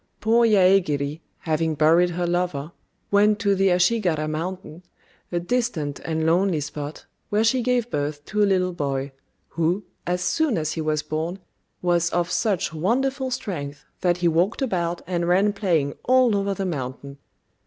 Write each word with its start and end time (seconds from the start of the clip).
Poor 0.19 0.47
Yaégiri, 0.47 1.21
having 1.41 1.75
buried 1.75 2.09
her 2.09 2.25
lover, 2.25 2.71
went 3.11 3.37
to 3.37 3.53
the 3.53 3.67
Ashigara 3.69 4.27
Mountain, 4.27 4.81
a 5.31 5.39
distant 5.39 5.99
and 5.99 6.25
lonely 6.25 6.59
spot, 6.59 7.05
where 7.29 7.43
she 7.43 7.61
gave 7.61 7.91
birth 7.91 8.25
to 8.25 8.41
a 8.41 8.45
little 8.49 8.73
boy, 8.73 9.11
who, 9.49 9.83
as 10.07 10.21
soon 10.23 10.57
as 10.57 10.71
he 10.71 10.81
was 10.81 11.03
born, 11.03 11.37
was 11.83 12.09
of 12.09 12.31
such 12.31 12.73
wonderful 12.73 13.29
strength 13.29 13.85
that 13.99 14.17
he 14.17 14.27
walked 14.27 14.63
about 14.63 15.03
and 15.05 15.27
ran 15.27 15.53
playing 15.53 15.93
all 16.05 16.35
over 16.35 16.55
the 16.55 16.65
mountain. 16.65 17.19